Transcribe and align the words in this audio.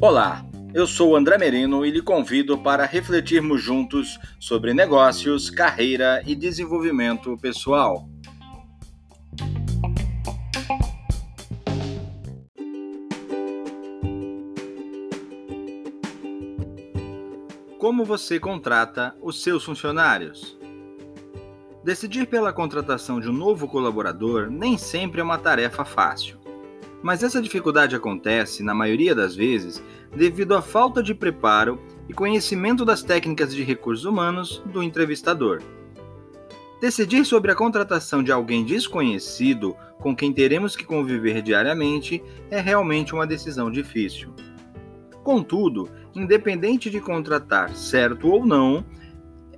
Olá, 0.00 0.44
eu 0.74 0.86
sou 0.86 1.14
André 1.14 1.38
Merino 1.38 1.86
e 1.86 1.90
lhe 1.90 2.02
convido 2.02 2.58
para 2.58 2.84
refletirmos 2.84 3.62
juntos 3.62 4.18
sobre 4.40 4.74
negócios, 4.74 5.48
carreira 5.48 6.22
e 6.26 6.34
desenvolvimento 6.34 7.38
pessoal. 7.38 8.08
Como 17.78 18.04
você 18.04 18.40
contrata 18.40 19.14
os 19.20 19.42
seus 19.42 19.64
funcionários? 19.64 20.61
Decidir 21.84 22.26
pela 22.26 22.52
contratação 22.52 23.18
de 23.18 23.28
um 23.28 23.32
novo 23.32 23.66
colaborador 23.66 24.48
nem 24.48 24.78
sempre 24.78 25.20
é 25.20 25.24
uma 25.24 25.36
tarefa 25.36 25.84
fácil. 25.84 26.38
Mas 27.02 27.24
essa 27.24 27.42
dificuldade 27.42 27.96
acontece, 27.96 28.62
na 28.62 28.72
maioria 28.72 29.16
das 29.16 29.34
vezes, 29.34 29.82
devido 30.14 30.54
à 30.54 30.62
falta 30.62 31.02
de 31.02 31.12
preparo 31.12 31.80
e 32.08 32.14
conhecimento 32.14 32.84
das 32.84 33.02
técnicas 33.02 33.52
de 33.52 33.64
recursos 33.64 34.04
humanos 34.04 34.62
do 34.66 34.80
entrevistador. 34.80 35.60
Decidir 36.80 37.24
sobre 37.24 37.50
a 37.50 37.56
contratação 37.56 38.22
de 38.22 38.30
alguém 38.30 38.64
desconhecido 38.64 39.76
com 39.98 40.14
quem 40.14 40.32
teremos 40.32 40.76
que 40.76 40.84
conviver 40.84 41.42
diariamente 41.42 42.22
é 42.48 42.60
realmente 42.60 43.12
uma 43.12 43.26
decisão 43.26 43.68
difícil. 43.68 44.32
Contudo, 45.24 45.88
independente 46.14 46.90
de 46.90 47.00
contratar 47.00 47.74
certo 47.74 48.28
ou 48.28 48.46
não, 48.46 48.84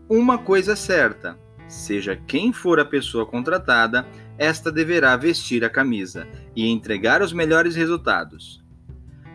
uma 0.09 0.39
coisa 0.39 0.73
é 0.73 0.77
certa: 0.77 1.39
seja 1.69 2.21
quem 2.27 2.53
for 2.53 2.79
a 2.79 2.85
pessoa 2.85 3.27
contratada, 3.27 4.07
esta 4.37 4.71
deverá 4.71 5.17
vestir 5.17 5.65
a 5.65 5.71
camisa 5.71 6.27
e 6.55 6.69
entregar 6.69 7.23
os 7.23 7.33
melhores 7.33 7.75
resultados. 7.75 8.63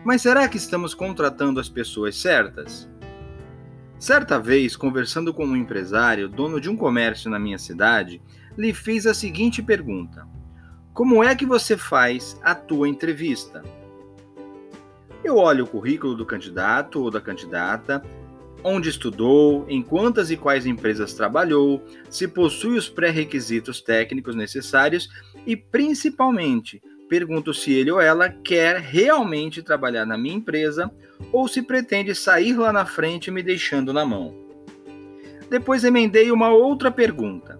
Mas 0.04 0.22
será 0.22 0.48
que 0.48 0.56
estamos 0.56 0.94
contratando 0.94 1.60
as 1.60 1.68
pessoas 1.68 2.16
certas? 2.16 2.88
Certa 3.98 4.38
vez, 4.38 4.76
conversando 4.76 5.34
com 5.34 5.44
um 5.44 5.56
empresário, 5.56 6.28
dono 6.28 6.58
de 6.58 6.70
um 6.70 6.76
comércio 6.76 7.30
na 7.30 7.38
minha 7.38 7.58
cidade, 7.58 8.22
lhe 8.56 8.72
fiz 8.72 9.06
a 9.06 9.12
seguinte 9.12 9.62
pergunta: 9.62 10.26
Como 10.94 11.22
é 11.22 11.34
que 11.34 11.44
você 11.44 11.76
faz 11.76 12.40
a 12.42 12.54
tua 12.54 12.88
entrevista? 12.88 13.62
Eu 15.22 15.36
olho 15.36 15.64
o 15.64 15.68
currículo 15.68 16.14
do 16.14 16.24
candidato 16.24 17.02
ou 17.02 17.10
da 17.10 17.20
candidata 17.20 18.02
onde 18.62 18.88
estudou, 18.88 19.64
em 19.68 19.82
quantas 19.82 20.30
e 20.30 20.36
quais 20.36 20.66
empresas 20.66 21.14
trabalhou, 21.14 21.82
se 22.08 22.28
possui 22.28 22.76
os 22.76 22.88
pré-requisitos 22.88 23.80
técnicos 23.80 24.34
necessários 24.34 25.08
e, 25.46 25.56
principalmente, 25.56 26.82
pergunto 27.08 27.52
se 27.52 27.72
ele 27.72 27.90
ou 27.90 28.00
ela 28.00 28.28
quer 28.28 28.76
realmente 28.76 29.62
trabalhar 29.62 30.06
na 30.06 30.16
minha 30.16 30.36
empresa 30.36 30.90
ou 31.32 31.48
se 31.48 31.62
pretende 31.62 32.14
sair 32.14 32.54
lá 32.54 32.72
na 32.72 32.86
frente 32.86 33.30
me 33.30 33.42
deixando 33.42 33.92
na 33.92 34.04
mão. 34.04 34.34
Depois 35.50 35.82
emendei 35.82 36.30
uma 36.30 36.50
outra 36.50 36.90
pergunta. 36.90 37.58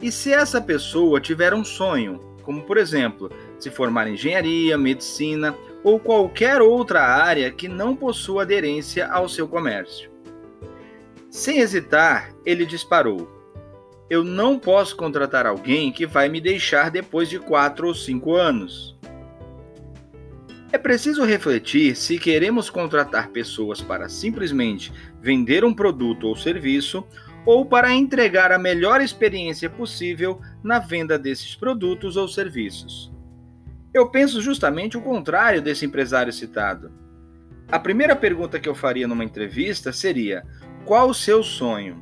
E 0.00 0.10
se 0.10 0.32
essa 0.32 0.60
pessoa 0.60 1.20
tiver 1.20 1.52
um 1.52 1.64
sonho, 1.64 2.18
como 2.42 2.62
por 2.62 2.78
exemplo, 2.78 3.30
se 3.58 3.70
formar 3.70 4.08
em 4.08 4.14
engenharia, 4.14 4.78
medicina 4.78 5.54
ou 5.84 6.00
qualquer 6.00 6.62
outra 6.62 7.02
área 7.02 7.50
que 7.50 7.68
não 7.68 7.94
possua 7.94 8.42
aderência 8.42 9.06
ao 9.06 9.28
seu 9.28 9.46
comércio? 9.46 10.15
Sem 11.36 11.58
hesitar, 11.58 12.34
ele 12.46 12.64
disparou. 12.64 13.30
Eu 14.08 14.24
não 14.24 14.58
posso 14.58 14.96
contratar 14.96 15.44
alguém 15.44 15.92
que 15.92 16.06
vai 16.06 16.30
me 16.30 16.40
deixar 16.40 16.90
depois 16.90 17.28
de 17.28 17.38
quatro 17.38 17.88
ou 17.88 17.94
cinco 17.94 18.34
anos. 18.34 18.98
É 20.72 20.78
preciso 20.78 21.26
refletir 21.26 21.94
se 21.94 22.18
queremos 22.18 22.70
contratar 22.70 23.28
pessoas 23.28 23.82
para 23.82 24.08
simplesmente 24.08 24.90
vender 25.20 25.62
um 25.62 25.74
produto 25.74 26.26
ou 26.26 26.34
serviço 26.34 27.06
ou 27.44 27.66
para 27.66 27.92
entregar 27.92 28.50
a 28.50 28.58
melhor 28.58 29.02
experiência 29.02 29.68
possível 29.68 30.40
na 30.64 30.78
venda 30.78 31.18
desses 31.18 31.54
produtos 31.54 32.16
ou 32.16 32.26
serviços. 32.26 33.12
Eu 33.92 34.08
penso 34.08 34.40
justamente 34.40 34.96
o 34.96 35.02
contrário 35.02 35.60
desse 35.60 35.84
empresário 35.84 36.32
citado. 36.32 36.90
A 37.70 37.78
primeira 37.78 38.16
pergunta 38.16 38.58
que 38.58 38.68
eu 38.68 38.74
faria 38.74 39.06
numa 39.06 39.24
entrevista 39.24 39.92
seria: 39.92 40.42
qual 40.86 41.10
o 41.10 41.14
seu 41.14 41.42
sonho? 41.42 42.00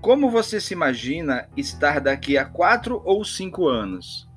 Como 0.00 0.30
você 0.30 0.60
se 0.60 0.72
imagina 0.72 1.48
estar 1.56 2.00
daqui 2.00 2.38
a 2.38 2.44
quatro 2.44 3.02
ou 3.04 3.24
cinco 3.24 3.66
anos? 3.66 4.28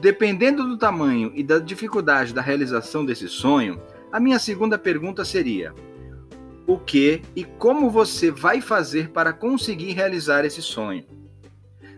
Dependendo 0.00 0.66
do 0.68 0.78
tamanho 0.78 1.32
e 1.34 1.42
da 1.42 1.58
dificuldade 1.58 2.32
da 2.32 2.40
realização 2.40 3.04
desse 3.04 3.28
sonho, 3.28 3.82
a 4.12 4.20
minha 4.20 4.38
segunda 4.38 4.78
pergunta 4.78 5.24
seria: 5.24 5.74
o 6.64 6.78
que 6.78 7.20
e 7.34 7.42
como 7.44 7.90
você 7.90 8.30
vai 8.30 8.60
fazer 8.60 9.10
para 9.10 9.32
conseguir 9.32 9.92
realizar 9.92 10.44
esse 10.44 10.62
sonho? 10.62 11.04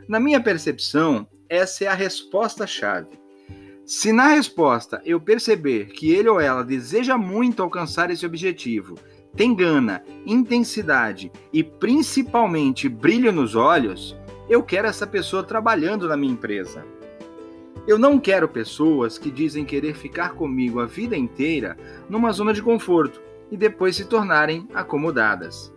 Na 0.08 0.18
minha 0.18 0.42
percepção, 0.42 1.28
essa 1.50 1.84
é 1.84 1.86
a 1.86 1.94
resposta-chave. 1.94 3.10
Se 3.84 4.10
na 4.10 4.28
resposta 4.28 5.02
eu 5.04 5.20
perceber 5.20 5.88
que 5.88 6.14
ele 6.14 6.30
ou 6.30 6.40
ela 6.40 6.64
deseja 6.64 7.18
muito 7.18 7.62
alcançar 7.62 8.10
esse 8.10 8.24
objetivo 8.24 8.94
tem 9.36 9.54
gana, 9.54 10.02
intensidade 10.24 11.30
e 11.52 11.62
principalmente 11.62 12.88
brilho 12.88 13.32
nos 13.32 13.54
olhos, 13.54 14.16
eu 14.48 14.62
quero 14.62 14.86
essa 14.86 15.06
pessoa 15.06 15.42
trabalhando 15.42 16.08
na 16.08 16.16
minha 16.16 16.32
empresa. 16.32 16.84
Eu 17.86 17.98
não 17.98 18.18
quero 18.18 18.48
pessoas 18.48 19.18
que 19.18 19.30
dizem 19.30 19.64
querer 19.64 19.94
ficar 19.94 20.34
comigo 20.34 20.80
a 20.80 20.86
vida 20.86 21.16
inteira 21.16 21.76
numa 22.08 22.32
zona 22.32 22.52
de 22.52 22.62
conforto 22.62 23.20
e 23.50 23.56
depois 23.56 23.96
se 23.96 24.06
tornarem 24.06 24.66
acomodadas. 24.72 25.72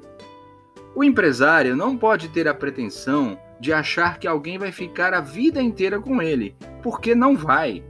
O 0.96 1.04
empresário 1.04 1.76
não 1.76 1.98
pode 1.98 2.30
ter 2.30 2.48
a 2.48 2.54
pretensão 2.54 3.38
de 3.60 3.74
achar 3.74 4.20
que 4.20 4.28
alguém 4.28 4.58
vai 4.58 4.72
ficar 4.72 5.14
a 5.14 5.22
vida 5.22 5.62
inteira 5.62 6.00
com 6.00 6.22
ele, 6.22 6.56
porque 6.82 7.14
não 7.14 7.36
vai. 7.36 7.84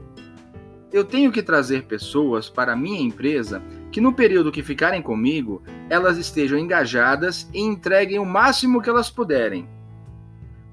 Eu 0.92 1.04
tenho 1.04 1.32
que 1.32 1.44
trazer 1.44 1.84
pessoas 1.84 2.50
para 2.50 2.74
a 2.74 2.76
minha 2.76 3.02
empresa 3.02 3.62
que 3.92 4.02
no 4.02 4.14
período 4.14 4.52
que 4.52 4.64
ficarem 4.64 5.02
comigo, 5.02 5.64
elas 5.90 6.18
estejam 6.18 6.58
engajadas 6.58 7.50
e 7.54 7.62
entreguem 7.62 8.20
o 8.20 8.26
máximo 8.26 8.82
que 8.82 8.90
elas 8.90 9.10
puderem. 9.10 9.68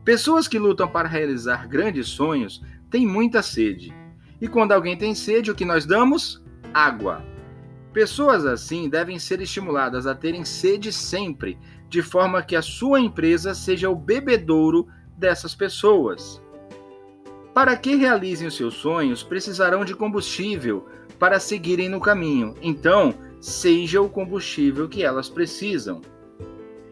Pessoas 0.05 0.47
que 0.47 0.59
lutam 0.59 0.87
para 0.87 1.09
realizar 1.09 1.67
grandes 1.67 2.09
sonhos 2.09 2.63
têm 2.91 3.07
muita 3.07 3.43
sede. 3.43 3.95
E 4.41 4.47
quando 4.47 4.73
alguém 4.73 4.97
tem 4.97 5.15
sede, 5.15 5.51
o 5.51 5.55
que 5.55 5.65
nós 5.65 5.87
damos? 5.87 6.45
Água. 6.75 7.25
Pessoas 7.93 8.45
assim 8.45 8.89
devem 8.89 9.19
ser 9.19 9.41
estimuladas 9.41 10.07
a 10.07 10.15
terem 10.15 10.45
sede 10.45 10.93
sempre, 10.93 11.57
de 11.89 12.03
forma 12.03 12.43
que 12.43 12.57
a 12.57 12.61
sua 12.61 13.01
empresa 13.01 13.55
seja 13.55 13.89
o 13.89 13.95
bebedouro 13.95 14.87
dessas 15.17 15.55
pessoas. 15.55 16.43
Para 17.55 17.77
que 17.77 17.95
realizem 17.95 18.49
os 18.49 18.57
seus 18.57 18.75
sonhos, 18.75 19.23
precisarão 19.23 19.85
de 19.85 19.95
combustível 19.95 20.87
para 21.21 21.39
seguirem 21.39 21.89
no 21.89 22.01
caminho. 22.01 22.55
Então, 22.61 23.15
seja 23.41 24.03
o 24.03 24.09
combustível 24.09 24.89
que 24.89 25.05
elas 25.05 25.29
precisam. 25.29 26.03